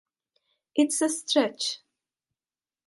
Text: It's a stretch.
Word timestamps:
It's 0.73 0.99
a 1.03 1.09
stretch. 1.09 1.77